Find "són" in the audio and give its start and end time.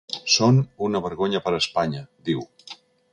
0.35-0.61